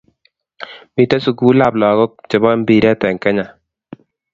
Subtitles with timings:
[0.95, 3.45] Miten sukul ab lakoko che bo mpiret en Kenya